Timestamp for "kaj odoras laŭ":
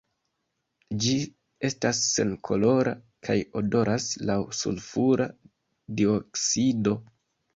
3.27-4.39